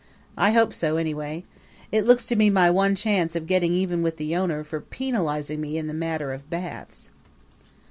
[0.35, 1.43] I hope so anyway.
[1.91, 5.61] It looks to be my one chance of getting even with the owner for penalizing
[5.61, 7.09] me in the matter of baths.